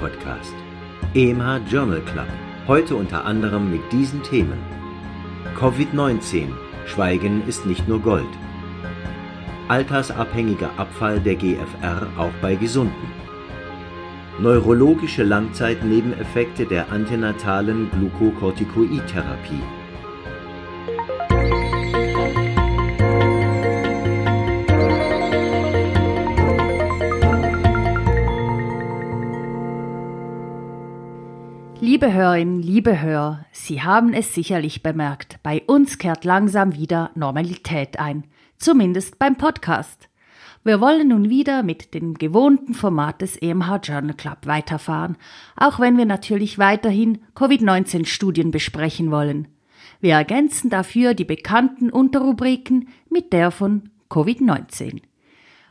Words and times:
Podcast, 0.00 0.54
EMH 1.14 1.68
Journal 1.68 2.00
Club. 2.00 2.28
Heute 2.66 2.94
unter 2.94 3.24
anderem 3.24 3.70
mit 3.70 3.80
diesen 3.90 4.22
Themen: 4.22 4.58
Covid-19, 5.58 6.48
Schweigen 6.86 7.42
ist 7.48 7.66
nicht 7.66 7.88
nur 7.88 8.00
Gold. 8.00 8.28
Altersabhängiger 9.68 10.70
Abfall 10.76 11.20
der 11.20 11.34
GFR 11.34 12.06
auch 12.16 12.32
bei 12.40 12.54
Gesunden. 12.54 13.12
Neurologische 14.38 15.24
Langzeitnebeneffekte 15.24 16.64
der 16.64 16.90
antenatalen 16.92 17.90
Glukokortikoidtherapie. 17.90 19.62
Liebe 31.98 32.12
Hörerinnen, 32.12 32.62
liebe 32.62 33.00
Hörer, 33.00 33.44
Sie 33.50 33.82
haben 33.82 34.12
es 34.14 34.32
sicherlich 34.32 34.84
bemerkt, 34.84 35.40
bei 35.42 35.64
uns 35.66 35.98
kehrt 35.98 36.24
langsam 36.24 36.76
wieder 36.76 37.10
Normalität 37.16 37.98
ein, 37.98 38.22
zumindest 38.56 39.18
beim 39.18 39.34
Podcast. 39.34 40.08
Wir 40.62 40.80
wollen 40.80 41.08
nun 41.08 41.28
wieder 41.28 41.64
mit 41.64 41.94
dem 41.94 42.14
gewohnten 42.14 42.74
Format 42.74 43.20
des 43.20 43.36
EMH 43.36 43.80
Journal 43.82 44.14
Club 44.14 44.46
weiterfahren, 44.46 45.16
auch 45.56 45.80
wenn 45.80 45.96
wir 45.96 46.06
natürlich 46.06 46.56
weiterhin 46.56 47.18
Covid-19-Studien 47.34 48.52
besprechen 48.52 49.10
wollen. 49.10 49.48
Wir 50.00 50.14
ergänzen 50.14 50.70
dafür 50.70 51.14
die 51.14 51.24
bekannten 51.24 51.90
Unterrubriken 51.90 52.90
mit 53.10 53.32
der 53.32 53.50
von 53.50 53.90
Covid-19. 54.08 55.00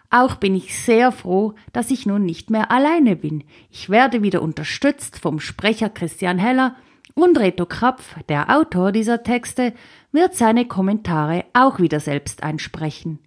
Auch 0.10 0.36
bin 0.36 0.56
ich 0.56 0.78
sehr 0.78 1.12
froh, 1.12 1.54
dass 1.74 1.92
ich 1.92 2.06
nun 2.06 2.24
nicht 2.24 2.50
mehr 2.50 2.72
alleine 2.72 3.16
bin. 3.16 3.44
Ich 3.70 3.90
werde 3.90 4.22
wieder 4.22 4.42
unterstützt 4.42 5.20
vom 5.20 5.40
Sprecher 5.40 5.90
Christian 5.90 6.38
Heller 6.38 6.76
und 7.14 7.38
Reto 7.38 7.66
Krapf, 7.66 8.16
der 8.30 8.56
Autor 8.56 8.92
dieser 8.92 9.24
Texte, 9.24 9.74
wird 10.12 10.36
seine 10.36 10.66
Kommentare 10.66 11.46
auch 11.54 11.80
wieder 11.80 12.00
selbst 12.00 12.44
einsprechen. 12.44 13.20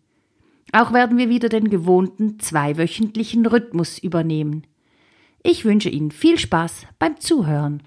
Auch 0.73 0.93
werden 0.93 1.19
wir 1.19 1.29
wieder 1.29 1.49
den 1.49 1.69
gewohnten 1.69 2.39
zweiwöchentlichen 2.39 3.45
Rhythmus 3.45 3.99
übernehmen. 3.99 4.67
Ich 5.43 5.65
wünsche 5.65 5.89
Ihnen 5.89 6.13
viel 6.13 6.39
Spaß 6.39 6.87
beim 6.99 7.19
Zuhören. 7.19 7.83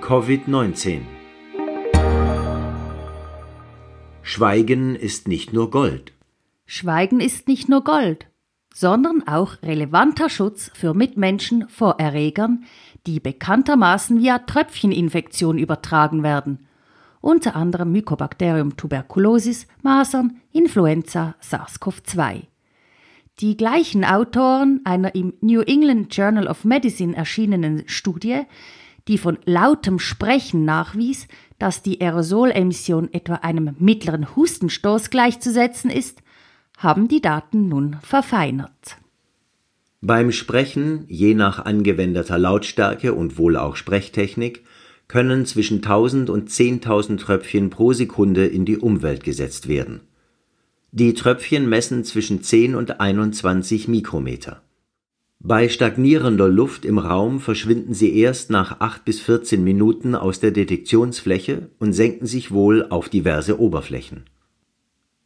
Covid-19 0.00 1.17
Schweigen 4.30 4.94
ist 4.94 5.26
nicht 5.26 5.54
nur 5.54 5.70
Gold. 5.70 6.12
Schweigen 6.66 7.18
ist 7.18 7.48
nicht 7.48 7.70
nur 7.70 7.82
Gold, 7.82 8.26
sondern 8.74 9.26
auch 9.26 9.62
relevanter 9.62 10.28
Schutz 10.28 10.70
für 10.74 10.92
Mitmenschen 10.92 11.66
vor 11.70 11.98
Erregern, 11.98 12.64
die 13.06 13.20
bekanntermaßen 13.20 14.20
via 14.20 14.40
Tröpfcheninfektion 14.40 15.56
übertragen 15.56 16.22
werden, 16.22 16.66
unter 17.22 17.56
anderem 17.56 17.90
Mycobacterium 17.90 18.76
tuberculosis, 18.76 19.66
Masern, 19.82 20.42
Influenza, 20.52 21.34
SARS-CoV-2. 21.40 22.42
Die 23.40 23.56
gleichen 23.56 24.04
Autoren 24.04 24.82
einer 24.84 25.14
im 25.14 25.32
New 25.40 25.62
England 25.62 26.14
Journal 26.14 26.48
of 26.48 26.66
Medicine 26.66 27.16
erschienenen 27.16 27.84
Studie, 27.86 28.42
die 29.08 29.18
von 29.18 29.38
lautem 29.44 29.98
Sprechen 29.98 30.64
nachwies, 30.64 31.26
dass 31.58 31.82
die 31.82 32.00
Aerosolemission 32.00 33.12
etwa 33.12 33.36
einem 33.36 33.74
mittleren 33.78 34.36
Hustenstoß 34.36 35.10
gleichzusetzen 35.10 35.90
ist, 35.90 36.22
haben 36.76 37.08
die 37.08 37.20
Daten 37.20 37.68
nun 37.68 37.96
verfeinert. 38.02 38.98
Beim 40.00 40.30
Sprechen, 40.30 41.04
je 41.08 41.34
nach 41.34 41.64
angewendeter 41.64 42.38
Lautstärke 42.38 43.14
und 43.14 43.36
wohl 43.36 43.56
auch 43.56 43.74
Sprechtechnik, 43.74 44.62
können 45.08 45.46
zwischen 45.46 45.78
1000 45.78 46.30
und 46.30 46.50
10.000 46.50 47.18
Tröpfchen 47.18 47.70
pro 47.70 47.92
Sekunde 47.92 48.46
in 48.46 48.64
die 48.64 48.76
Umwelt 48.76 49.24
gesetzt 49.24 49.66
werden. 49.66 50.02
Die 50.92 51.14
Tröpfchen 51.14 51.68
messen 51.68 52.04
zwischen 52.04 52.42
10 52.42 52.74
und 52.74 53.00
21 53.00 53.88
Mikrometer. 53.88 54.62
Bei 55.40 55.68
stagnierender 55.68 56.48
Luft 56.48 56.84
im 56.84 56.98
Raum 56.98 57.38
verschwinden 57.40 57.94
sie 57.94 58.18
erst 58.18 58.50
nach 58.50 58.80
8 58.80 59.04
bis 59.04 59.20
14 59.20 59.62
Minuten 59.62 60.16
aus 60.16 60.40
der 60.40 60.50
Detektionsfläche 60.50 61.70
und 61.78 61.92
senken 61.92 62.26
sich 62.26 62.50
wohl 62.50 62.86
auf 62.90 63.08
diverse 63.08 63.60
Oberflächen. 63.60 64.24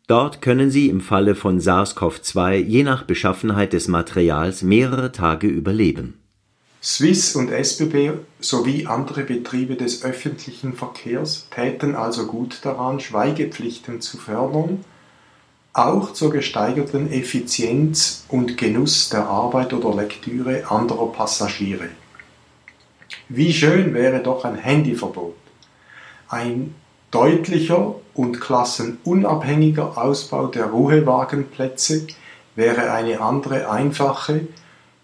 Dort 0.06 0.42
können 0.42 0.70
sie 0.70 0.90
im 0.90 1.00
Falle 1.00 1.34
von 1.34 1.60
SARS-CoV-2 1.60 2.56
je 2.56 2.82
nach 2.82 3.04
Beschaffenheit 3.04 3.72
des 3.72 3.88
Materials 3.88 4.62
mehrere 4.62 5.12
Tage 5.12 5.46
überleben. 5.46 6.18
Swiss 6.82 7.34
und 7.34 7.50
SBB 7.50 8.10
sowie 8.40 8.86
andere 8.86 9.22
Betriebe 9.22 9.76
des 9.76 10.04
öffentlichen 10.04 10.74
Verkehrs 10.74 11.46
täten 11.54 11.94
also 11.94 12.26
gut 12.26 12.58
daran, 12.64 13.00
Schweigepflichten 13.00 14.02
zu 14.02 14.18
fördern 14.18 14.84
auch 15.72 16.12
zur 16.12 16.30
gesteigerten 16.30 17.10
Effizienz 17.10 18.24
und 18.28 18.58
Genuss 18.58 19.08
der 19.08 19.26
Arbeit 19.26 19.72
oder 19.72 19.94
Lektüre 19.94 20.70
anderer 20.70 21.06
Passagiere. 21.12 21.88
Wie 23.28 23.52
schön 23.52 23.94
wäre 23.94 24.20
doch 24.20 24.44
ein 24.44 24.56
Handyverbot. 24.56 25.34
Ein 26.28 26.74
deutlicher 27.10 27.94
und 28.14 28.40
klassenunabhängiger 28.40 29.96
Ausbau 29.96 30.46
der 30.46 30.66
Ruhewagenplätze 30.66 32.06
wäre 32.54 32.92
eine 32.92 33.20
andere 33.20 33.70
einfache, 33.70 34.48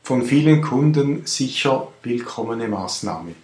von 0.03 0.23
vielen 0.23 0.63
Kunden 0.63 1.27
sicher 1.27 1.89
willkommene 2.03 2.69
Maßnahme. 2.69 3.35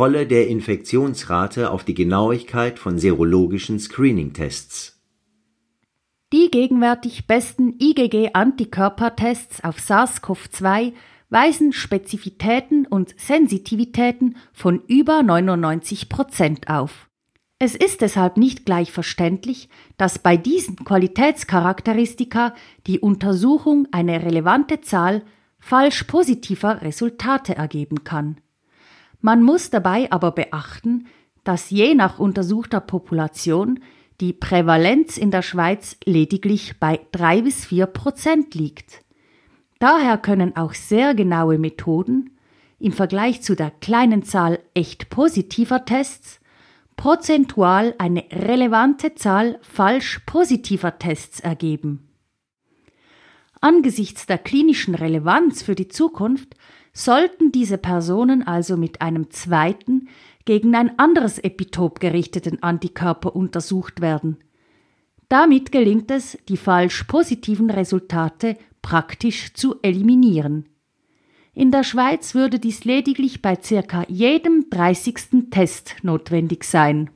Rolle 0.00 0.26
der 0.26 0.48
Infektionsrate 0.48 1.70
auf 1.70 1.84
die 1.84 1.92
Genauigkeit 1.92 2.78
von 2.78 2.98
serologischen 2.98 3.78
Screening-Tests. 3.78 4.98
Die 6.32 6.50
gegenwärtig 6.50 7.26
besten 7.26 7.74
IgG-Antikörpertests 7.78 9.62
auf 9.62 9.76
SARS-CoV-2 9.76 10.94
weisen 11.28 11.74
Spezifitäten 11.74 12.86
und 12.86 13.14
Sensitivitäten 13.20 14.38
von 14.54 14.80
über 14.86 15.22
99 15.22 16.08
Prozent 16.08 16.70
auf. 16.70 17.10
Es 17.58 17.74
ist 17.74 18.00
deshalb 18.00 18.38
nicht 18.38 18.64
gleich 18.64 18.92
verständlich, 18.92 19.68
dass 19.98 20.18
bei 20.18 20.38
diesen 20.38 20.76
Qualitätscharakteristika 20.76 22.54
die 22.86 23.00
Untersuchung 23.00 23.86
eine 23.90 24.22
relevante 24.22 24.80
Zahl 24.80 25.26
falsch 25.58 26.04
positiver 26.04 26.80
Resultate 26.80 27.54
ergeben 27.54 28.02
kann. 28.02 28.40
Man 29.20 29.42
muss 29.42 29.70
dabei 29.70 30.10
aber 30.10 30.32
beachten, 30.32 31.06
dass 31.44 31.70
je 31.70 31.94
nach 31.94 32.18
untersuchter 32.18 32.80
Population 32.80 33.80
die 34.20 34.32
Prävalenz 34.32 35.16
in 35.16 35.30
der 35.30 35.42
Schweiz 35.42 35.96
lediglich 36.04 36.78
bei 36.78 37.00
drei 37.12 37.42
bis 37.42 37.64
vier 37.64 37.86
Prozent 37.86 38.54
liegt. 38.54 39.02
Daher 39.78 40.18
können 40.18 40.56
auch 40.56 40.74
sehr 40.74 41.14
genaue 41.14 41.58
Methoden 41.58 42.36
im 42.78 42.92
Vergleich 42.92 43.42
zu 43.42 43.56
der 43.56 43.70
kleinen 43.70 44.22
Zahl 44.22 44.58
echt 44.74 45.10
positiver 45.10 45.84
Tests 45.84 46.40
prozentual 46.96 47.94
eine 47.96 48.24
relevante 48.30 49.14
Zahl 49.14 49.58
falsch 49.62 50.18
positiver 50.26 50.98
Tests 50.98 51.40
ergeben. 51.40 52.10
Angesichts 53.62 54.26
der 54.26 54.36
klinischen 54.36 54.94
Relevanz 54.94 55.62
für 55.62 55.74
die 55.74 55.88
Zukunft 55.88 56.56
sollten 57.04 57.52
diese 57.52 57.78
Personen 57.78 58.46
also 58.46 58.76
mit 58.76 59.00
einem 59.00 59.30
zweiten, 59.30 60.08
gegen 60.44 60.74
ein 60.74 60.98
anderes 60.98 61.38
Epitop 61.38 62.00
gerichteten 62.00 62.62
Antikörper 62.62 63.34
untersucht 63.36 64.00
werden. 64.00 64.38
Damit 65.28 65.70
gelingt 65.70 66.10
es, 66.10 66.38
die 66.48 66.56
falsch 66.56 67.04
positiven 67.04 67.70
Resultate 67.70 68.56
praktisch 68.82 69.54
zu 69.54 69.76
eliminieren. 69.82 70.68
In 71.54 71.70
der 71.70 71.84
Schweiz 71.84 72.34
würde 72.34 72.58
dies 72.58 72.84
lediglich 72.84 73.42
bei 73.42 73.56
circa 73.60 74.04
jedem 74.08 74.66
30. 74.70 75.50
Test 75.50 75.96
notwendig 76.02 76.64
sein. 76.64 77.10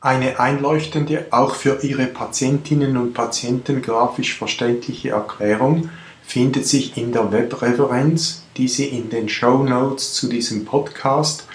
Eine 0.00 0.40
einleuchtende, 0.40 1.26
auch 1.30 1.54
für 1.54 1.82
Ihre 1.82 2.06
Patientinnen 2.06 2.96
und 2.96 3.12
Patienten 3.12 3.82
grafisch 3.82 4.36
verständliche 4.36 5.10
Erklärung 5.10 5.90
findet 6.30 6.64
sich 6.64 6.96
in 6.96 7.10
der 7.10 7.32
Webreferenz, 7.32 8.44
die 8.56 8.68
Sie 8.68 8.86
in 8.86 9.10
den 9.10 9.28
Show 9.28 9.64
Notes 9.64 10.14
zu 10.14 10.28
diesem 10.28 10.64
Podcast 10.64 11.48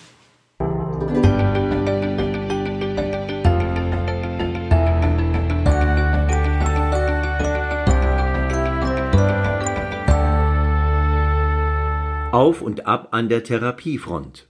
Auf 12.33 12.62
und 12.62 12.87
ab 12.87 13.09
an 13.11 13.29
der 13.29 13.45
Therapiefront. 13.45 14.47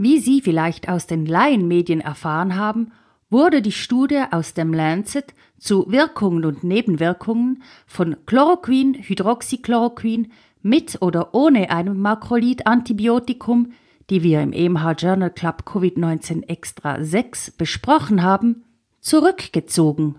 Wie 0.00 0.20
Sie 0.20 0.40
vielleicht 0.40 0.88
aus 0.88 1.08
den 1.08 1.26
Laienmedien 1.26 2.00
erfahren 2.00 2.54
haben, 2.54 2.92
wurde 3.30 3.60
die 3.60 3.72
Studie 3.72 4.22
aus 4.30 4.54
dem 4.54 4.72
Lancet 4.72 5.34
zu 5.58 5.90
Wirkungen 5.90 6.44
und 6.44 6.62
Nebenwirkungen 6.62 7.64
von 7.84 8.16
Chloroquin, 8.24 8.94
Hydroxychloroquin 8.94 10.30
mit 10.62 11.02
oder 11.02 11.34
ohne 11.34 11.70
einem 11.70 12.00
Makrolid-Antibiotikum, 12.00 13.72
die 14.08 14.22
wir 14.22 14.40
im 14.40 14.52
EMH 14.52 14.92
Journal 14.98 15.30
Club 15.30 15.64
Covid-19 15.66 16.48
Extra 16.48 17.02
6 17.02 17.50
besprochen 17.50 18.22
haben, 18.22 18.62
zurückgezogen. 19.00 20.14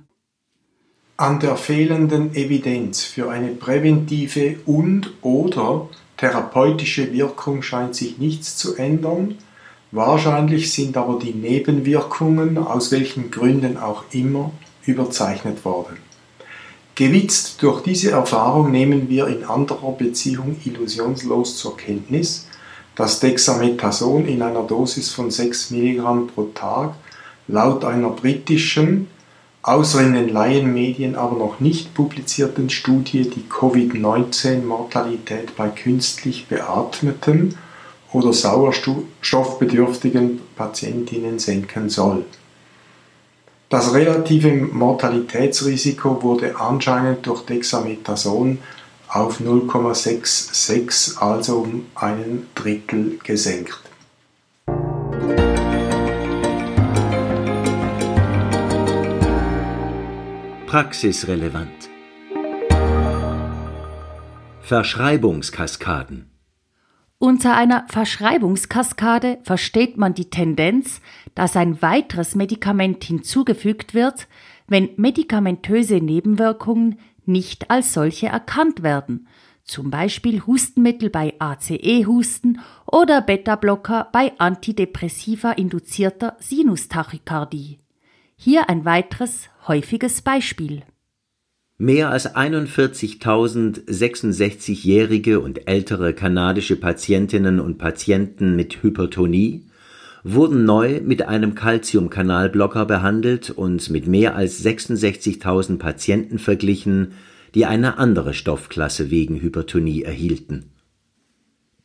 An 1.15 1.39
der 1.39 1.55
fehlenden 1.55 2.35
Evidenz 2.35 3.03
für 3.05 3.31
eine 3.31 3.51
präventive 3.51 4.57
und 4.65 5.13
oder 5.21 5.87
therapeutische 6.17 7.13
Wirkung 7.13 7.61
scheint 7.61 7.95
sich 7.95 8.17
nichts 8.17 8.57
zu 8.57 8.75
ändern, 8.75 9.37
wahrscheinlich 9.91 10.71
sind 10.71 10.95
aber 10.97 11.19
die 11.19 11.33
Nebenwirkungen, 11.33 12.57
aus 12.57 12.91
welchen 12.91 13.31
Gründen 13.31 13.77
auch 13.77 14.03
immer, 14.11 14.51
überzeichnet 14.85 15.65
worden. 15.65 15.97
Gewitzt 16.95 17.61
durch 17.63 17.81
diese 17.81 18.11
Erfahrung 18.11 18.71
nehmen 18.71 19.09
wir 19.09 19.27
in 19.27 19.45
anderer 19.45 19.93
Beziehung 19.93 20.57
illusionslos 20.65 21.57
zur 21.57 21.77
Kenntnis, 21.77 22.47
dass 22.95 23.21
Dexamethason 23.21 24.25
in 24.25 24.41
einer 24.41 24.63
Dosis 24.63 25.11
von 25.11 25.31
6 25.31 25.71
mg 25.71 26.27
pro 26.35 26.43
Tag 26.53 26.95
laut 27.47 27.85
einer 27.85 28.09
britischen 28.09 29.07
außer 29.61 30.01
in 30.01 30.13
den 30.13 30.29
Laienmedien 30.29 31.15
aber 31.15 31.37
noch 31.37 31.59
nicht 31.59 31.93
publizierten 31.93 32.69
Studie 32.69 33.29
die 33.29 33.43
Covid-19-Mortalität 33.49 35.55
bei 35.55 35.69
künstlich 35.69 36.47
beatmeten 36.47 37.55
oder 38.13 38.33
sauerstoffbedürftigen 38.33 40.41
Patientinnen 40.55 41.39
senken 41.39 41.89
soll. 41.89 42.25
Das 43.69 43.93
relative 43.93 44.51
Mortalitätsrisiko 44.51 46.23
wurde 46.23 46.59
anscheinend 46.59 47.27
durch 47.27 47.45
Dexamethason 47.45 48.57
auf 49.09 49.39
0,66, 49.39 51.19
also 51.19 51.59
um 51.59 51.85
einen 51.95 52.47
Drittel 52.55 53.19
gesenkt. 53.23 53.79
Praxisrelevant. 60.65 61.89
Verschreibungskaskaden. 64.61 66.28
Unter 67.21 67.53
einer 67.57 67.85
Verschreibungskaskade 67.89 69.39
versteht 69.43 69.97
man 69.97 70.13
die 70.13 70.29
Tendenz, 70.29 71.01
dass 71.35 71.57
ein 71.57 71.81
weiteres 71.81 72.33
Medikament 72.33 73.03
hinzugefügt 73.03 73.93
wird, 73.93 74.29
wenn 74.69 74.91
medikamentöse 74.95 75.97
Nebenwirkungen 75.97 76.97
nicht 77.25 77.69
als 77.69 77.93
solche 77.93 78.27
erkannt 78.27 78.83
werden, 78.83 79.27
zum 79.65 79.91
Beispiel 79.91 80.47
Hustenmittel 80.47 81.09
bei 81.09 81.33
ACE-Husten 81.39 82.61
oder 82.85 83.21
Beta-Blocker 83.21 84.07
bei 84.13 84.31
antidepressiva 84.39 85.51
induzierter 85.51 86.37
Sinustachykardie. 86.39 87.79
Hier 88.37 88.69
ein 88.69 88.85
weiteres 88.85 89.49
häufiges 89.67 90.21
Beispiel. 90.21 90.83
Mehr 91.81 92.09
als 92.09 92.35
41.000 92.35 93.85
66-jährige 93.85 95.39
und 95.39 95.69
ältere 95.69 96.13
kanadische 96.13 96.75
Patientinnen 96.75 97.61
und 97.61 97.77
Patienten 97.77 98.57
mit 98.57 98.83
Hypertonie 98.83 99.63
wurden 100.25 100.65
neu 100.65 100.99
mit 100.99 101.21
einem 101.21 101.55
Calciumkanalblocker 101.55 102.85
behandelt 102.85 103.51
und 103.51 103.89
mit 103.91 104.07
mehr 104.07 104.35
als 104.35 104.61
66.000 104.61 105.77
Patienten 105.77 106.37
verglichen, 106.37 107.13
die 107.55 107.65
eine 107.65 107.97
andere 107.97 108.33
Stoffklasse 108.33 109.09
wegen 109.09 109.39
Hypertonie 109.39 110.03
erhielten. 110.03 110.65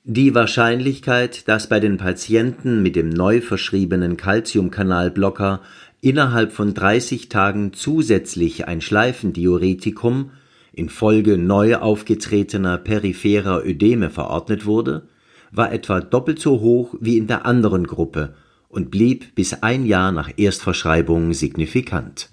Die 0.07 0.35
Wahrscheinlichkeit, 0.35 1.49
dass 1.49 1.71
bei 1.71 1.81
den 1.81 1.97
Patienten 1.97 2.83
mit 2.83 2.95
dem 2.95 3.09
neu 3.09 3.41
verschriebenen 3.41 4.19
Calciumkanalblocker 4.19 5.63
innerhalb 6.03 6.53
von 6.53 6.75
30 6.75 7.31
Tagen 7.31 7.73
zusätzlich 7.73 8.69
ein 8.69 8.83
Schleifendiuretikum 8.83 10.33
infolge 10.75 11.39
neu 11.39 11.77
aufgetretener 11.77 12.77
peripherer 12.77 13.65
Ödeme 13.65 14.11
verordnet 14.11 14.67
wurde, 14.67 15.09
war 15.51 15.73
etwa 15.73 16.03
doppelt 16.03 16.39
so 16.39 16.61
hoch 16.61 16.95
wie 17.01 17.17
in 17.17 17.27
der 17.27 17.47
anderen 17.47 17.87
Gruppe 17.87 18.35
und 18.69 18.91
blieb 18.91 19.35
bis 19.35 19.63
ein 19.63 19.87
Jahr 19.87 20.13
nach 20.13 20.31
Erstverschreibung 20.37 21.33
signifikant. 21.33 22.29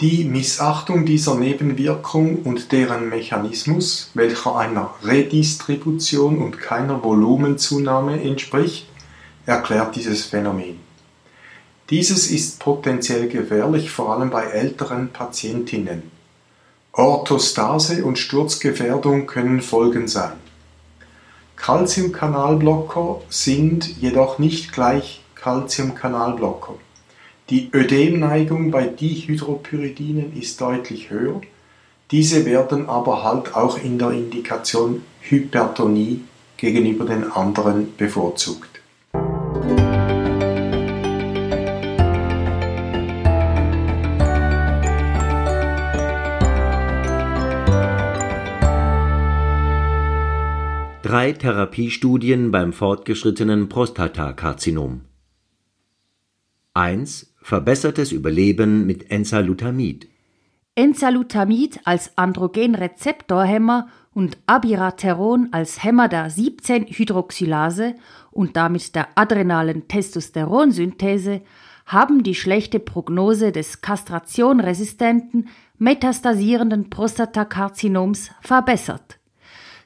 Die 0.00 0.22
Missachtung 0.22 1.04
dieser 1.06 1.34
Nebenwirkung 1.34 2.42
und 2.44 2.70
deren 2.70 3.08
Mechanismus, 3.08 4.12
welcher 4.14 4.54
einer 4.54 4.94
Redistribution 5.02 6.40
und 6.40 6.60
keiner 6.60 7.02
Volumenzunahme 7.02 8.22
entspricht, 8.22 8.86
erklärt 9.44 9.96
dieses 9.96 10.24
Phänomen. 10.24 10.78
Dieses 11.90 12.30
ist 12.30 12.60
potenziell 12.60 13.28
gefährlich, 13.28 13.90
vor 13.90 14.12
allem 14.12 14.30
bei 14.30 14.44
älteren 14.44 15.08
Patientinnen. 15.08 16.04
Orthostase 16.92 18.04
und 18.04 18.20
Sturzgefährdung 18.20 19.26
können 19.26 19.62
Folgen 19.62 20.06
sein. 20.06 20.34
Calciumkanalblocker 21.56 23.22
sind 23.30 23.98
jedoch 24.00 24.38
nicht 24.38 24.72
gleich 24.72 25.22
Calciumkanalblocker. 25.34 26.74
Die 27.50 27.70
Ödemneigung 27.72 28.70
bei 28.70 28.86
Dihydropyridinen 28.86 30.36
ist 30.38 30.60
deutlich 30.60 31.08
höher, 31.08 31.40
diese 32.10 32.44
werden 32.44 32.90
aber 32.90 33.24
halt 33.24 33.54
auch 33.56 33.82
in 33.82 33.98
der 33.98 34.10
Indikation 34.10 35.00
Hypertonie 35.22 36.20
gegenüber 36.58 37.06
den 37.06 37.24
anderen 37.32 37.96
bevorzugt. 37.96 38.82
Drei 51.02 51.32
Therapiestudien 51.32 52.50
beim 52.50 52.74
fortgeschrittenen 52.74 53.70
Prostatakarzinom. 53.70 55.00
1. 56.74 57.27
Verbessertes 57.48 58.12
Überleben 58.12 58.84
mit 58.84 59.10
Enzalutamid. 59.10 60.06
Enzalutamid 60.74 61.80
als 61.84 62.12
Androgenrezeptorhemmer 62.18 63.88
und 64.12 64.36
Abiraterone 64.44 65.48
als 65.50 65.82
Hämmer 65.82 66.08
der 66.08 66.30
17-Hydroxylase 66.30 67.94
und 68.32 68.54
damit 68.58 68.94
der 68.94 69.08
adrenalen 69.14 69.88
Testosteronsynthese 69.88 71.40
haben 71.86 72.22
die 72.22 72.34
schlechte 72.34 72.80
Prognose 72.80 73.50
des 73.50 73.80
kastrationresistenten, 73.80 75.48
metastasierenden 75.78 76.90
Prostatakarzinoms 76.90 78.30
verbessert. 78.42 79.17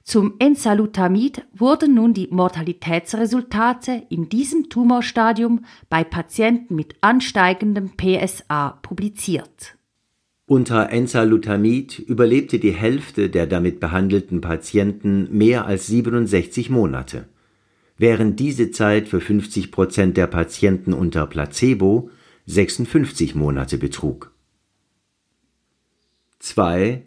Zum 0.05 0.35
Enzalutamid 0.41 1.45
wurden 1.55 1.95
nun 1.95 2.13
die 2.13 2.29
Mortalitätsresultate 2.31 4.03
in 4.09 4.29
diesem 4.29 4.69
Tumorstadium 4.69 5.65
bei 5.89 6.03
Patienten 6.03 6.75
mit 6.75 6.97
ansteigendem 7.01 7.93
PSA 7.97 8.79
publiziert. 8.83 9.77
Unter 10.47 10.91
Enzalutamid 10.91 12.01
überlebte 12.01 12.59
die 12.59 12.73
Hälfte 12.73 13.31
der 13.31 13.47
damit 13.47 13.79
behandelten 13.79 14.41
Patienten 14.41 15.29
mehr 15.31 15.67
als 15.67 15.87
67 15.87 16.69
Monate, 16.69 17.29
während 17.97 18.41
diese 18.41 18.73
Zeit 18.73 19.09
für 19.09 19.21
50 19.21 19.71
Prozent 19.71 20.17
der 20.17 20.27
Patienten 20.27 20.93
unter 20.93 21.27
Placebo 21.27 22.11
56 22.47 23.37
Monate 23.37 23.79
betrug. 23.79 24.33
2 26.41 27.05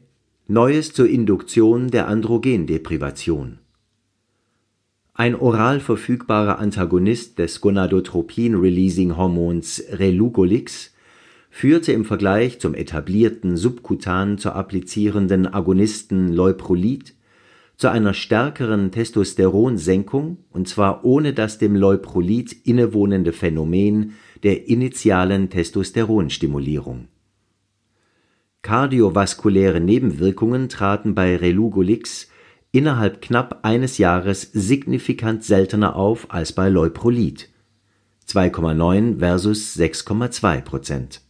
Neues 0.48 0.94
zur 0.94 1.10
Induktion 1.10 1.90
der 1.90 2.08
Androgendeprivation. 2.08 3.58
Ein 5.16 5.34
oral 5.34 5.80
verfügbarer 5.80 6.60
Antagonist 6.60 7.40
des 7.40 7.62
Gonadotropin-Releasing-Hormons 7.62 9.86
Relugolix 9.94 10.94
führte 11.50 11.94
im 11.94 12.06
Vergleich 12.06 12.60
zum 12.60 12.76
etablierten 12.76 13.58
subkutan 13.58 14.38
zu 14.38 14.52
applizierenden 14.52 15.52
Agonisten 15.52 16.32
Leuprolid 16.32 17.16
zu 17.76 17.90
einer 17.90 18.14
stärkeren 18.14 18.92
Testosteronsenkung, 18.92 20.38
und 20.52 20.68
zwar 20.68 21.04
ohne 21.04 21.34
das 21.34 21.58
dem 21.58 21.76
Leuprolid 21.76 22.56
innewohnende 22.68 23.34
Phänomen 23.34 24.14
der 24.44 24.68
initialen 24.68 25.50
Testosteronstimulierung 25.50 27.08
Kardiovaskuläre 28.66 29.80
Nebenwirkungen 29.80 30.68
traten 30.70 31.14
bei 31.14 31.36
Relugolix 31.36 32.30
innerhalb 32.72 33.22
knapp 33.22 33.60
eines 33.62 34.00
Jahres 34.00 34.50
signifikant 34.54 35.44
seltener 35.44 35.96
auf 35.96 36.34
als 36.34 36.52
bei 36.52 36.68
Leuprolid 36.68 37.50
(2,9 38.28 39.20
versus 39.20 39.78
6,2 39.78 40.62
Prozent). 40.62 41.22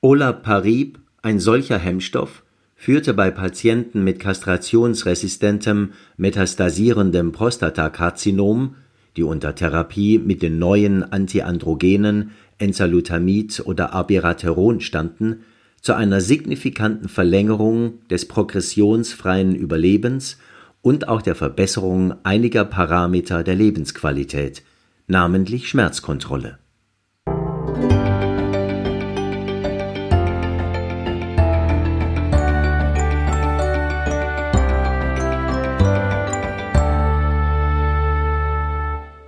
Olaparib, 0.00 0.98
ein 1.22 1.38
solcher 1.38 1.78
Hemmstoff, 1.78 2.42
führte 2.74 3.14
bei 3.14 3.30
Patienten 3.30 4.02
mit 4.02 4.18
kastrationsresistentem 4.18 5.92
metastasierendem 6.16 7.30
Prostatakarzinom, 7.30 8.74
die 9.16 9.22
unter 9.22 9.54
Therapie 9.54 10.18
mit 10.18 10.42
den 10.42 10.58
neuen 10.58 11.02
Antiandrogenen 11.02 12.30
Enzalutamid 12.58 13.62
oder 13.64 13.92
Abiraterone 13.92 14.80
standen, 14.80 15.40
zu 15.80 15.94
einer 15.94 16.20
signifikanten 16.20 17.08
Verlängerung 17.08 18.06
des 18.08 18.28
progressionsfreien 18.28 19.54
Überlebens 19.54 20.36
und 20.82 21.08
auch 21.08 21.22
der 21.22 21.34
Verbesserung 21.34 22.14
einiger 22.22 22.64
Parameter 22.64 23.42
der 23.42 23.54
Lebensqualität, 23.54 24.62
namentlich 25.06 25.68
Schmerzkontrolle. 25.68 26.58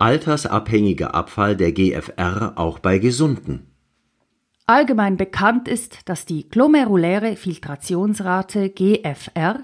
Altersabhängiger 0.03 1.15
Abfall 1.15 1.55
der 1.55 1.71
GFR 1.71 2.55
auch 2.57 2.81
bei 2.81 2.99
Gesunden. 2.99 3.69
Allgemein 4.67 5.17
bekannt 5.17 5.69
ist, 5.69 6.09
dass 6.09 6.27
die 6.27 6.49
glomeruläre 6.49 7.37
Filtrationsrate 7.37 8.71
GFR 8.71 9.61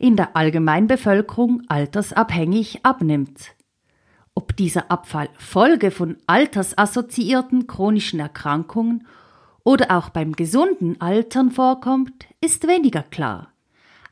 in 0.00 0.16
der 0.16 0.34
Allgemeinbevölkerung 0.34 1.62
altersabhängig 1.68 2.84
abnimmt. 2.84 3.54
Ob 4.34 4.56
dieser 4.56 4.90
Abfall 4.90 5.28
Folge 5.38 5.92
von 5.92 6.16
altersassoziierten 6.26 7.68
chronischen 7.68 8.18
Erkrankungen 8.18 9.06
oder 9.62 9.96
auch 9.96 10.08
beim 10.08 10.32
gesunden 10.32 11.00
Altern 11.00 11.52
vorkommt, 11.52 12.26
ist 12.40 12.66
weniger 12.66 13.04
klar. 13.04 13.52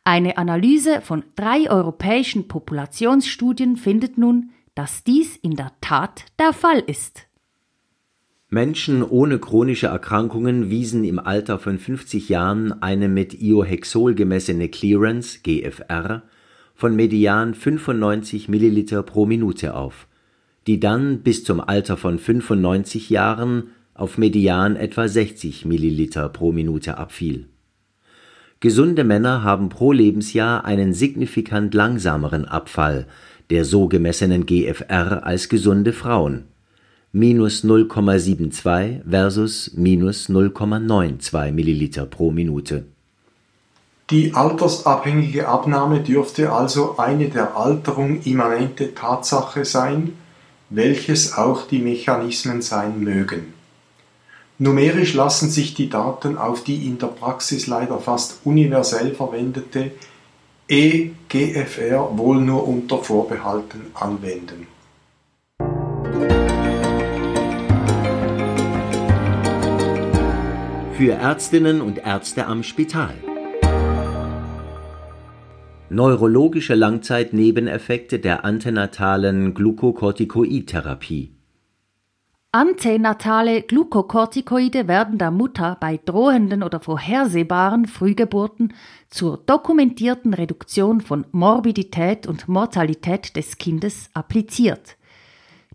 Eine 0.05 0.39
Analyse 0.39 1.01
von 1.01 1.25
drei 1.35 1.69
europäischen 1.69 2.47
Populationsstudien 2.47 3.77
findet 3.77 4.19
nun, 4.19 4.51
dass 4.75 5.05
dies 5.05 5.37
in 5.37 5.57
der 5.57 5.73
Tat 5.81 6.27
der 6.39 6.53
Fall 6.53 6.83
ist. 6.87 7.27
Menschen 8.51 9.03
ohne 9.03 9.39
chronische 9.39 9.87
Erkrankungen 9.87 10.71
wiesen 10.71 11.05
im 11.05 11.19
Alter 11.19 11.59
von 11.59 11.79
50 11.79 12.29
Jahren 12.29 12.83
eine 12.83 13.09
mit 13.09 13.41
Iohexol 13.41 14.15
gemessene 14.15 14.69
Clearance 14.69 15.41
(GFR) 15.43 16.23
von 16.75 16.95
median 16.95 17.55
95 17.55 18.49
ml 18.49 19.03
pro 19.03 19.27
Minute 19.27 19.75
auf, 19.75 20.07
die 20.67 20.79
dann 20.79 21.21
bis 21.23 21.45
zum 21.45 21.61
Alter 21.61 21.97
von 21.97 22.19
95 22.19 23.11
Jahren 23.11 23.71
auf 23.95 24.19
median 24.19 24.77
etwa 24.77 25.09
60 25.09 25.65
ml 25.65 26.29
pro 26.31 26.53
Minute 26.53 26.99
abfiel. 26.99 27.49
Gesunde 28.61 29.05
Männer 29.05 29.43
haben 29.43 29.69
pro 29.69 29.93
Lebensjahr 29.93 30.65
einen 30.65 30.95
signifikant 30.95 31.75
langsameren 31.75 32.45
Abfall 32.45 33.07
der 33.51 33.65
so 33.65 33.89
gemessenen 33.89 34.47
GFR 34.47 35.25
als 35.25 35.49
gesunde 35.49 35.93
Frauen 35.93 36.45
minus 37.15 37.63
0,72 37.63 39.03
versus 39.09 39.71
minus 39.77 40.29
0,92 40.29 41.53
Milliliter 41.53 42.07
pro 42.07 42.33
Minute. 42.33 42.87
Die 44.11 44.35
altersabhängige 44.35 45.47
Abnahme 45.47 46.01
dürfte 46.01 46.53
also 46.53 46.99
eine 46.99 47.29
der 47.29 47.57
Alterung 47.57 48.21
immanente 48.25 48.95
Tatsache 48.95 49.65
sein, 49.65 50.15
welches 50.71 51.39
auch 51.39 51.69
die 51.69 51.79
Mechanismen 51.79 52.63
sein 52.63 52.99
mögen. 52.99 53.55
Numerisch 54.59 55.15
lassen 55.15 55.51
sich 55.51 55.75
die 55.75 55.89
Daten 55.89 56.37
auf 56.37 56.65
die 56.65 56.85
in 56.85 56.99
der 56.99 57.07
Praxis 57.07 57.69
leider 57.69 58.01
fast 58.01 58.41
universell 58.45 59.15
verwendete 59.15 59.93
EGFR 60.69 62.17
wohl 62.17 62.41
nur 62.41 62.67
unter 62.67 62.99
Vorbehalten 62.99 63.83
anwenden. 63.95 64.67
für 70.97 71.13
Ärztinnen 71.13 71.81
und 71.81 71.99
Ärzte 71.99 72.47
am 72.47 72.63
Spital. 72.63 73.15
Neurologische 75.91 76.77
Langzeitnebeneffekte 76.77 78.21
der 78.21 78.45
antenatalen 78.45 79.55
Glukokortikoidtherapie. 79.55 81.34
Antenatale 82.55 83.63
Glukokortikoide 83.63 84.87
werden 84.87 85.19
der 85.19 85.33
Mutter 85.33 85.77
bei 85.81 85.99
drohenden 86.05 86.63
oder 86.63 86.79
vorhersehbaren 86.79 87.89
Frühgeburten 87.89 88.75
zur 89.11 89.39
dokumentierten 89.39 90.33
Reduktion 90.35 91.01
von 91.01 91.27
Morbidität 91.33 92.29
und 92.29 92.47
Mortalität 92.47 93.35
des 93.35 93.59
Kindes 93.59 94.09
appliziert. 94.15 94.97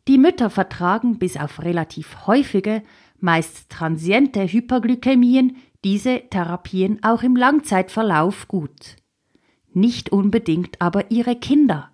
Die 0.08 0.18
Mütter 0.18 0.50
vertragen 0.50 1.20
bis 1.20 1.36
auf 1.36 1.64
relativ 1.64 2.26
häufige 2.28 2.82
meist 3.20 3.70
transiente 3.70 4.48
Hyperglykämien 4.48 5.58
diese 5.84 6.30
Therapien 6.30 7.04
auch 7.04 7.24
im 7.24 7.36
Langzeitverlauf 7.36 8.48
gut. 8.48 8.96
Nicht 9.74 10.14
unbedingt 10.14 10.82
aber 10.82 11.12
ihre 11.12 11.36
Kinder. 11.36 11.92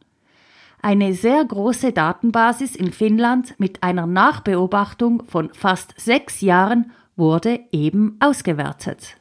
Eine 0.86 1.16
sehr 1.16 1.44
große 1.44 1.94
Datenbasis 1.94 2.76
in 2.76 2.92
Finnland 2.92 3.56
mit 3.60 3.82
einer 3.82 4.06
Nachbeobachtung 4.06 5.24
von 5.26 5.50
fast 5.52 6.00
sechs 6.00 6.42
Jahren 6.42 6.92
wurde 7.16 7.60
eben 7.72 8.18
ausgewertet. 8.20 9.18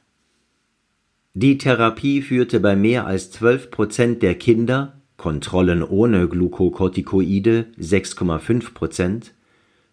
Die 1.33 1.56
Therapie 1.56 2.21
führte 2.21 2.61
bei 2.61 2.76
mehr 2.76 3.06
als 3.06 3.30
12 3.30 3.71
Prozent 3.71 4.23
der 4.23 4.35
Kinder, 4.35 5.00
Kontrollen 5.16 5.83
ohne 5.83 6.28
Glukokortikoide 6.28 7.68
6,5 7.80 8.75
Prozent, 8.75 9.33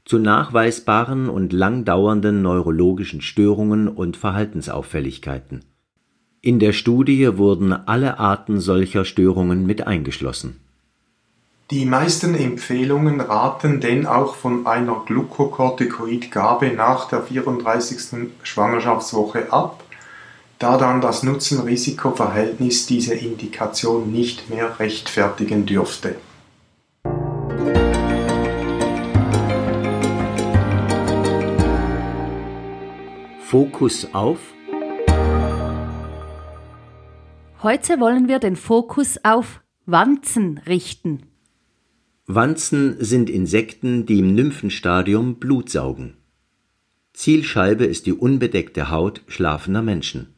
zu 0.04 0.20
nachweisbaren 0.20 1.30
und 1.30 1.54
lang 1.54 1.86
dauernden 1.86 2.42
neurologischen 2.42 3.22
Störungen 3.22 3.88
und 3.88 4.18
Verhaltensauffälligkeiten. 4.18 5.64
In 6.42 6.60
der 6.60 6.74
Studie 6.74 7.38
wurden 7.38 7.72
alle 7.72 8.20
Arten 8.20 8.60
solcher 8.60 9.06
Störungen 9.06 9.66
mit 9.66 9.88
eingeschlossen. 9.88 10.58
Die 11.72 11.86
meisten 11.86 12.36
Empfehlungen 12.36 13.22
raten 13.22 13.80
denn 13.80 14.06
auch 14.06 14.36
von 14.36 14.68
einer 14.68 15.04
Glukokortikoidgabe 15.06 16.72
nach 16.72 17.08
der 17.08 17.24
34. 17.24 18.28
Schwangerschaftswoche 18.44 19.54
ab, 19.54 19.82
da 20.60 20.78
dann 20.78 21.00
das 21.00 21.24
Nutzen-Risiko-Verhältnis 21.24 22.88
diese 22.88 23.14
Indikation 23.14 24.12
nicht 24.12 24.50
mehr 24.50 24.80
rechtfertigen 24.80 25.66
dürfte. 25.66 26.16
Fokus 33.46 34.10
auf 34.12 34.40
Heute 37.64 38.02
wollen 38.02 38.28
wir 38.28 38.40
den 38.40 38.58
Fokus 38.58 39.20
auf 39.24 39.62
Wanzen 39.86 40.60
richten. 40.68 41.31
Wanzen 42.28 43.04
sind 43.04 43.30
Insekten, 43.30 44.06
die 44.06 44.20
im 44.20 44.36
Nymphenstadium 44.36 45.36
Blut 45.36 45.70
saugen. 45.70 46.18
Zielscheibe 47.14 47.86
ist 47.86 48.06
die 48.06 48.14
unbedeckte 48.14 48.90
Haut 48.90 49.22
schlafender 49.28 49.82
Menschen. 49.82 50.34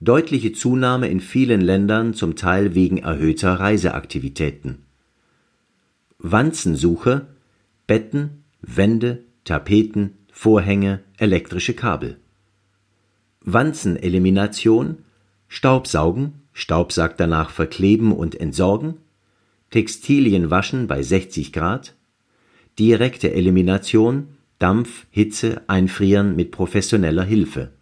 Deutliche 0.00 0.52
Zunahme 0.52 1.08
in 1.08 1.20
vielen 1.20 1.60
Ländern, 1.60 2.14
zum 2.14 2.36
Teil 2.36 2.74
wegen 2.74 2.98
erhöhter 2.98 3.54
Reiseaktivitäten. 3.54 4.84
Wanzensuche 6.18 7.26
Betten, 7.86 8.44
Wände, 8.60 9.24
Tapeten, 9.44 10.18
Vorhänge, 10.30 11.00
elektrische 11.16 11.74
Kabel. 11.74 12.18
Wanzenelimination 13.40 14.98
Staubsaugen, 15.48 16.34
Staubsack 16.52 17.16
danach 17.16 17.50
verkleben 17.50 18.12
und 18.12 18.38
entsorgen, 18.38 18.98
Textilien 19.70 20.50
waschen 20.50 20.86
bei 20.86 21.02
60 21.02 21.52
Grad, 21.52 21.94
direkte 22.78 23.34
Elimination, 23.34 24.28
Dampf, 24.58 25.06
Hitze, 25.10 25.60
Einfrieren 25.66 26.36
mit 26.36 26.52
professioneller 26.52 27.24
Hilfe. 27.24 27.72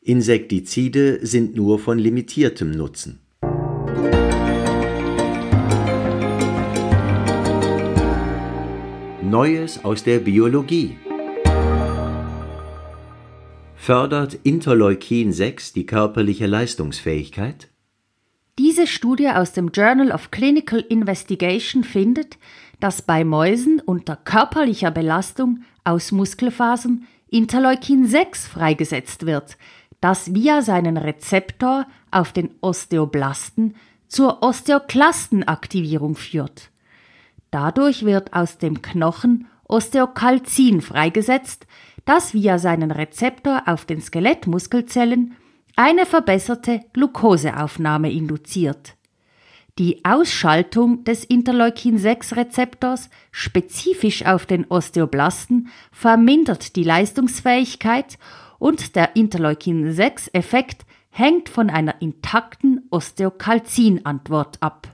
Insektizide 0.00 1.24
sind 1.24 1.54
nur 1.54 1.78
von 1.78 1.98
limitiertem 1.98 2.72
Nutzen. 2.72 3.20
Neues 9.22 9.84
aus 9.84 10.02
der 10.02 10.18
Biologie 10.18 10.96
Fördert 13.76 14.34
Interleukin 14.42 15.32
6 15.32 15.72
die 15.72 15.86
körperliche 15.86 16.46
Leistungsfähigkeit? 16.46 17.68
Diese 18.62 18.86
Studie 18.86 19.30
aus 19.30 19.52
dem 19.52 19.68
Journal 19.68 20.12
of 20.12 20.30
Clinical 20.30 20.80
Investigation 20.80 21.82
findet, 21.82 22.36
dass 22.78 23.00
bei 23.00 23.24
Mäusen 23.24 23.80
unter 23.80 24.16
körperlicher 24.16 24.90
Belastung 24.90 25.62
aus 25.82 26.12
Muskelfasern 26.12 27.06
Interleukin 27.30 28.06
6 28.06 28.46
freigesetzt 28.48 29.24
wird, 29.24 29.56
das 30.02 30.34
via 30.34 30.60
seinen 30.60 30.98
Rezeptor 30.98 31.86
auf 32.10 32.34
den 32.34 32.50
Osteoblasten 32.60 33.76
zur 34.08 34.42
Osteoklastenaktivierung 34.42 36.14
führt. 36.14 36.68
Dadurch 37.50 38.04
wird 38.04 38.34
aus 38.34 38.58
dem 38.58 38.82
Knochen 38.82 39.46
Osteokalzin 39.68 40.82
freigesetzt, 40.82 41.66
das 42.04 42.34
via 42.34 42.58
seinen 42.58 42.90
Rezeptor 42.90 43.62
auf 43.64 43.86
den 43.86 44.02
Skelettmuskelzellen 44.02 45.34
eine 45.80 46.04
verbesserte 46.04 46.82
Glukoseaufnahme 46.92 48.12
induziert. 48.12 48.96
Die 49.78 50.04
Ausschaltung 50.04 51.04
des 51.04 51.24
Interleukin-6-Rezeptors 51.24 53.08
spezifisch 53.32 54.26
auf 54.26 54.44
den 54.44 54.66
Osteoblasten 54.66 55.68
vermindert 55.90 56.76
die 56.76 56.84
Leistungsfähigkeit 56.84 58.18
und 58.58 58.94
der 58.94 59.16
Interleukin-6-Effekt 59.16 60.84
hängt 61.08 61.48
von 61.48 61.70
einer 61.70 62.02
intakten 62.02 62.86
Osteokalzin-Antwort 62.90 64.58
ab. 64.60 64.86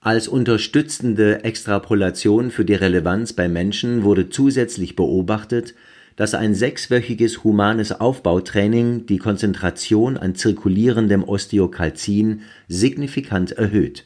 Als 0.00 0.28
unterstützende 0.28 1.44
Extrapolation 1.44 2.50
für 2.50 2.64
die 2.64 2.72
Relevanz 2.72 3.34
bei 3.34 3.50
Menschen 3.50 4.02
wurde 4.02 4.30
zusätzlich 4.30 4.96
beobachtet, 4.96 5.74
dass 6.18 6.34
ein 6.34 6.52
sechswöchiges 6.52 7.44
humanes 7.44 7.92
Aufbautraining 7.92 9.06
die 9.06 9.18
Konzentration 9.18 10.16
an 10.16 10.34
zirkulierendem 10.34 11.22
Osteokalzin 11.22 12.40
signifikant 12.66 13.52
erhöht. 13.52 14.04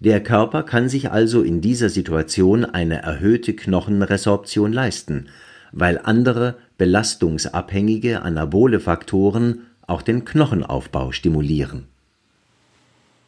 Der 0.00 0.24
Körper 0.24 0.64
kann 0.64 0.88
sich 0.88 1.12
also 1.12 1.42
in 1.42 1.60
dieser 1.60 1.88
Situation 1.88 2.64
eine 2.64 3.02
erhöhte 3.02 3.54
Knochenresorption 3.54 4.72
leisten, 4.72 5.28
weil 5.70 6.00
andere 6.02 6.56
belastungsabhängige 6.78 8.22
anabole 8.22 8.80
Faktoren 8.80 9.66
auch 9.86 10.02
den 10.02 10.24
Knochenaufbau 10.24 11.12
stimulieren. 11.12 11.86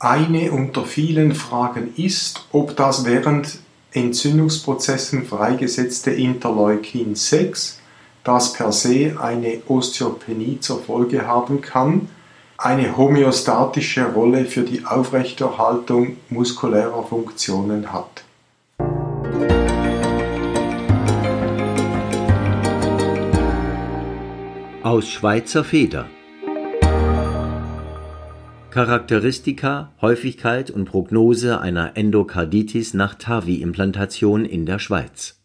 Eine 0.01 0.51
unter 0.51 0.85
vielen 0.87 1.37
Fragen 1.37 1.95
ist, 1.97 2.49
ob 2.51 2.77
das 2.77 3.05
während 3.05 3.61
Entzündungsprozessen 3.93 5.25
freigesetzte 5.25 6.11
Interleukin 6.11 7.15
6 7.15 7.79
das 8.25 8.53
per 8.53 8.73
se 8.73 9.17
eine 9.21 9.63
Osteopenie 9.69 10.61
zur 10.61 10.83
Folge 10.83 11.27
haben 11.27 11.61
kann, 11.61 12.09
eine 12.57 12.97
homöostatische 12.97 14.05
Rolle 14.05 14.45
für 14.45 14.63
die 14.63 14.85
Aufrechterhaltung 14.87 16.17
muskulärer 16.29 17.03
Funktionen 17.03 17.93
hat. 17.93 18.25
Aus 24.85 25.09
Schweizer 25.09 25.65
Feder. 25.65 26.07
Charakteristika, 28.71 29.93
Häufigkeit 30.01 30.71
und 30.71 30.87
Prognose 30.87 31.61
einer 31.61 31.97
Endokarditis 31.97 32.95
nach 32.95 33.15
TAVI-Implantation 33.17 34.45
in 34.45 34.65
der 34.65 34.79
Schweiz 34.79 35.42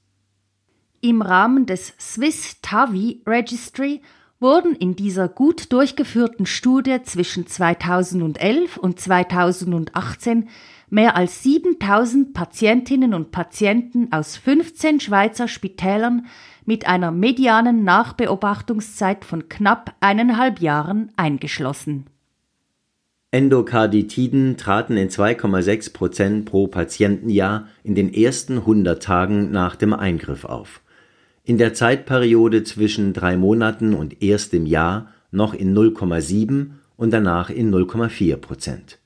im 1.01 1.21
Rahmen 1.21 1.65
des 1.65 1.93
Swiss 1.99 2.62
TAVI 2.62 3.21
Registry 3.25 4.01
wurden 4.39 4.75
in 4.75 4.95
dieser 4.95 5.27
gut 5.27 5.71
durchgeführten 5.71 6.45
Studie 6.45 7.01
zwischen 7.03 7.47
2011 7.47 8.77
und 8.77 8.99
2018 8.99 10.49
mehr 10.89 11.15
als 11.15 11.43
7000 11.43 12.33
Patientinnen 12.33 13.13
und 13.13 13.31
Patienten 13.31 14.12
aus 14.12 14.38
15 14.38 14.99
Schweizer 14.99 15.47
Spitälern 15.47 16.27
mit 16.65 16.88
einer 16.88 17.12
medianen 17.12 17.83
Nachbeobachtungszeit 17.83 19.25
von 19.25 19.49
knapp 19.49 19.95
eineinhalb 19.99 20.60
Jahren 20.60 21.12
eingeschlossen. 21.15 22.05
Endokarditiden 23.31 24.55
traten 24.55 24.95
in 24.97 25.10
2,6 25.10 25.93
Prozent 25.93 26.45
pro 26.45 26.67
Patientenjahr 26.67 27.67
in 27.83 27.95
den 27.95 28.13
ersten 28.13 28.60
100 28.60 29.03
Tagen 29.03 29.51
nach 29.51 29.75
dem 29.75 29.93
Eingriff 29.93 30.45
auf 30.45 30.81
in 31.47 31.57
der 31.57 31.73
Zeitperiode 31.73 32.65
zwischen 32.65 33.13
drei 33.13 33.38
Monaten 33.38 33.93
und 33.93 34.21
erstem 34.21 34.65
Jahr 34.65 35.13
noch 35.31 35.53
in 35.53 35.73
0,7 35.73 36.71
und 36.97 37.12
danach 37.12 37.49
in 37.49 37.73
0,4 37.73 38.36
Prozent. 38.36 38.99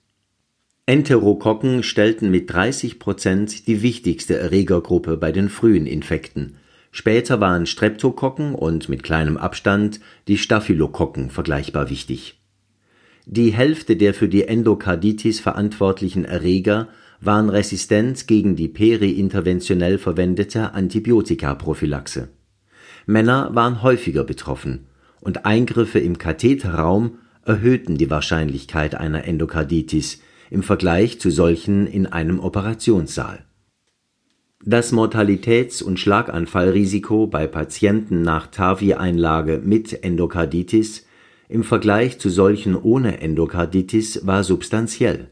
Enterokokken 0.87 1.83
stellten 1.83 2.31
mit 2.31 2.51
30 2.51 2.97
Prozent 2.97 3.67
die 3.67 3.83
wichtigste 3.83 4.39
Erregergruppe 4.39 5.17
bei 5.17 5.31
den 5.31 5.49
frühen 5.49 5.85
Infekten. 5.85 6.55
Später 6.89 7.39
waren 7.39 7.67
Streptokokken 7.67 8.55
und 8.55 8.89
mit 8.89 9.03
kleinem 9.03 9.37
Abstand 9.37 9.99
die 10.27 10.39
Staphylokokken 10.39 11.29
vergleichbar 11.29 11.91
wichtig. 11.91 12.41
Die 13.27 13.53
Hälfte 13.53 13.95
der 13.95 14.15
für 14.15 14.27
die 14.27 14.45
Endokarditis 14.45 15.39
verantwortlichen 15.39 16.25
Erreger 16.25 16.87
waren 17.21 17.49
resistent 17.49 18.27
gegen 18.27 18.55
die 18.55 18.67
periinterventionell 18.67 19.97
verwendete 19.97 20.73
Antibiotikaprophylaxe. 20.73 22.29
Männer 23.05 23.51
waren 23.53 23.83
häufiger 23.83 24.23
betroffen 24.23 24.87
und 25.21 25.45
Eingriffe 25.45 25.99
im 25.99 26.17
Katheterraum 26.17 27.19
erhöhten 27.45 27.97
die 27.97 28.09
Wahrscheinlichkeit 28.09 28.95
einer 28.95 29.25
Endokarditis 29.25 30.21
im 30.49 30.63
Vergleich 30.63 31.19
zu 31.19 31.29
solchen 31.29 31.87
in 31.87 32.07
einem 32.07 32.39
Operationssaal. 32.39 33.45
Das 34.63 34.91
Mortalitäts 34.91 35.81
und 35.81 35.99
Schlaganfallrisiko 35.99 37.25
bei 37.25 37.47
Patienten 37.47 38.21
nach 38.21 38.47
TAVI-Einlage 38.47 39.59
mit 39.63 40.03
Endokarditis 40.03 41.07
im 41.49 41.63
Vergleich 41.63 42.19
zu 42.19 42.29
solchen 42.29 42.75
ohne 42.75 43.21
Endokarditis 43.21 44.25
war 44.25 44.43
substanziell 44.43 45.29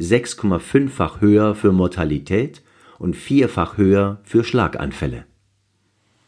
6,5-fach 0.00 1.20
höher 1.20 1.54
für 1.54 1.72
Mortalität 1.72 2.62
und 2.98 3.16
vierfach 3.16 3.76
höher 3.76 4.20
für 4.24 4.44
Schlaganfälle. 4.44 5.24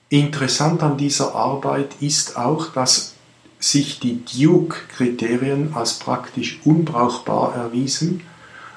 Interessant 0.08 0.82
an 0.82 0.98
dieser 0.98 1.34
Arbeit 1.34 1.96
ist 2.00 2.36
auch, 2.36 2.72
dass 2.72 3.14
sich 3.58 4.00
die 4.00 4.22
Duke-Kriterien 4.24 5.74
als 5.74 5.98
praktisch 5.98 6.60
unbrauchbar 6.64 7.54
erwiesen 7.54 8.22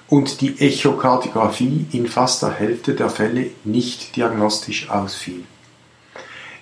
und 0.07 0.41
die 0.41 0.59
Echokardiographie 0.59 1.87
in 1.91 2.07
fast 2.07 2.43
der 2.43 2.51
Hälfte 2.51 2.93
der 2.93 3.09
Fälle 3.09 3.51
nicht 3.63 4.15
diagnostisch 4.15 4.89
ausfiel. 4.89 5.43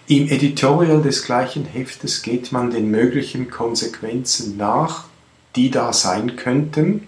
Im 0.08 0.28
Editorial 0.28 1.02
des 1.02 1.24
gleichen 1.24 1.66
Heftes 1.66 2.22
geht 2.22 2.52
man 2.52 2.72
den 2.72 2.90
möglichen 2.90 3.50
Konsequenzen 3.50 4.58
nach, 4.58 5.06
die 5.56 5.70
da 5.70 5.94
sein 5.94 6.36
könnten, 6.36 7.04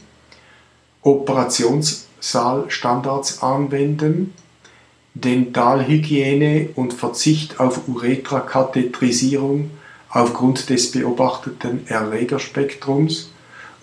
Operationssaalstandards 1.06 3.44
anwenden, 3.44 4.34
Dentalhygiene 5.14 6.70
und 6.76 6.94
Verzicht 6.94 7.60
auf 7.60 7.88
Uretrakathetrisierung 7.88 9.70
aufgrund 10.10 10.70
des 10.70 10.92
beobachteten 10.92 11.88
Erregerspektrums 11.88 13.32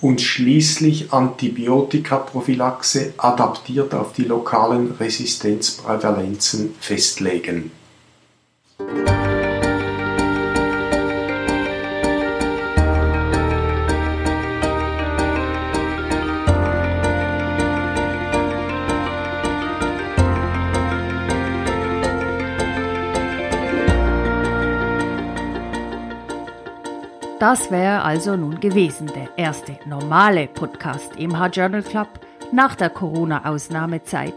und 0.00 0.20
schließlich 0.20 1.12
Antibiotikaprophylaxe 1.12 3.14
adaptiert 3.16 3.94
auf 3.94 4.12
die 4.12 4.24
lokalen 4.24 4.96
Resistenzprävalenzen 4.98 6.74
festlegen. 6.80 7.70
Das 27.42 27.70
wäre 27.72 28.02
also 28.02 28.36
nun 28.36 28.60
gewesen 28.60 29.08
der 29.08 29.36
erste 29.36 29.76
normale 29.84 30.46
Podcast 30.46 31.16
im 31.16 31.36
H 31.36 31.48
Journal 31.48 31.82
Club 31.82 32.06
nach 32.52 32.76
der 32.76 32.88
Corona-Ausnahmezeit. 32.88 34.36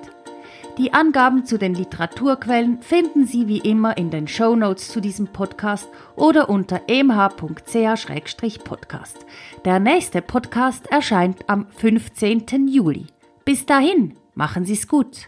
Die 0.79 0.91
Angaben 0.91 1.45
zu 1.45 1.59
den 1.59 1.75
Literaturquellen 1.75 2.81
finden 2.81 3.27
Sie 3.27 3.47
wie 3.47 3.59
immer 3.59 3.95
in 3.95 4.09
den 4.09 4.27
Show 4.27 4.55
Notes 4.55 4.87
zu 4.87 5.01
diesem 5.01 5.27
Podcast 5.27 5.87
oder 6.15 6.49
unter 6.49 6.81
emh.ch-podcast. 6.87 9.17
Der 9.65 9.79
nächste 9.79 10.23
Podcast 10.23 10.87
erscheint 10.87 11.47
am 11.47 11.67
15. 11.69 12.67
Juli. 12.67 13.05
Bis 13.45 13.67
dahin, 13.67 14.15
machen 14.33 14.65
Sie 14.65 14.73
es 14.73 14.87
gut. 14.87 15.27